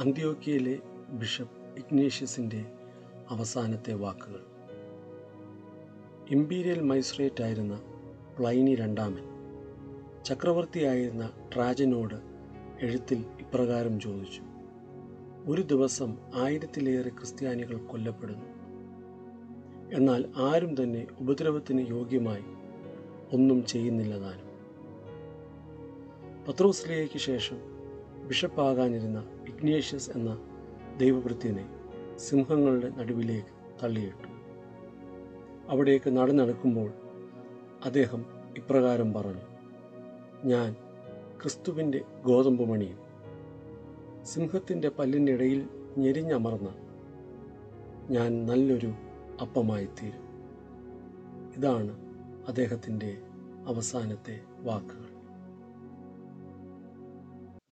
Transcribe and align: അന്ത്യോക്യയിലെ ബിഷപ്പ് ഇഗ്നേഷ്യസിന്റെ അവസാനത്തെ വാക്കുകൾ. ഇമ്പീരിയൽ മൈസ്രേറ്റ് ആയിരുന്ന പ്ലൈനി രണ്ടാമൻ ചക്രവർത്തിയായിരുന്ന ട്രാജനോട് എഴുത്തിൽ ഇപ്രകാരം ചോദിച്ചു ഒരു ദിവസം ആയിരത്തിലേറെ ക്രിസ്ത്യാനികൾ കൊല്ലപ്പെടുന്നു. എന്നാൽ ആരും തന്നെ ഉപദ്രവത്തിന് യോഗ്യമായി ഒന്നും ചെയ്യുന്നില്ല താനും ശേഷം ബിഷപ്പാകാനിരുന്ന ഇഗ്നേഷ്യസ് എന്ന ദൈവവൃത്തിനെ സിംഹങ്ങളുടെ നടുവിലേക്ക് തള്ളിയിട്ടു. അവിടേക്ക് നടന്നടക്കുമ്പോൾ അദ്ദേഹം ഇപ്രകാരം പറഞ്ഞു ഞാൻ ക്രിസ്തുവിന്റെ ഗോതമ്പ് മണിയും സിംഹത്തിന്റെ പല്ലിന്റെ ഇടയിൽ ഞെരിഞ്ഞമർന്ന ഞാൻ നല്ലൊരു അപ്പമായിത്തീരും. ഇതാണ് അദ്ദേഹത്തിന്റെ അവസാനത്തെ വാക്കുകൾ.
അന്ത്യോക്യയിലെ 0.00 0.78
ബിഷപ്പ് 1.08 1.78
ഇഗ്നേഷ്യസിന്റെ 1.78 2.64
അവസാനത്തെ 3.30 3.94
വാക്കുകൾ. 3.94 4.40
ഇമ്പീരിയൽ 6.30 6.80
മൈസ്രേറ്റ് 6.80 7.42
ആയിരുന്ന 7.42 7.82
പ്ലൈനി 8.38 8.74
രണ്ടാമൻ 8.74 9.24
ചക്രവർത്തിയായിരുന്ന 10.24 11.32
ട്രാജനോട് 11.54 12.14
എഴുത്തിൽ 12.80 13.24
ഇപ്രകാരം 13.40 14.00
ചോദിച്ചു 14.00 14.42
ഒരു 15.46 15.62
ദിവസം 15.62 16.16
ആയിരത്തിലേറെ 16.34 17.10
ക്രിസ്ത്യാനികൾ 17.10 17.78
കൊല്ലപ്പെടുന്നു. 17.78 18.46
എന്നാൽ 19.96 20.24
ആരും 20.36 20.82
തന്നെ 20.82 21.06
ഉപദ്രവത്തിന് 21.20 21.86
യോഗ്യമായി 21.90 22.44
ഒന്നും 23.32 23.66
ചെയ്യുന്നില്ല 23.66 24.18
താനും 24.18 24.46
ശേഷം 27.18 27.79
ബിഷപ്പാകാനിരുന്ന 28.30 29.24
ഇഗ്നേഷ്യസ് 29.48 30.10
എന്ന 30.10 30.38
ദൈവവൃത്തിനെ 30.98 31.64
സിംഹങ്ങളുടെ 32.16 32.88
നടുവിലേക്ക് 32.88 33.82
തള്ളിയിട്ടു. 33.82 34.28
അവിടേക്ക് 35.68 36.10
നടന്നടക്കുമ്പോൾ 36.10 36.90
അദ്ദേഹം 37.84 38.24
ഇപ്രകാരം 38.56 39.14
പറഞ്ഞു 39.14 39.46
ഞാൻ 40.44 40.76
ക്രിസ്തുവിന്റെ 41.40 42.04
ഗോതമ്പ് 42.24 42.68
മണിയും 42.68 42.98
സിംഹത്തിന്റെ 44.22 44.88
പല്ലിന്റെ 44.88 45.32
ഇടയിൽ 45.32 45.68
ഞെരിഞ്ഞമർന്ന 45.98 46.74
ഞാൻ 48.10 48.46
നല്ലൊരു 48.46 48.92
അപ്പമായിത്തീരും. 49.40 50.24
ഇതാണ് 51.56 51.92
അദ്ദേഹത്തിന്റെ 52.48 53.18
അവസാനത്തെ 53.66 54.40
വാക്കുകൾ. 54.60 55.09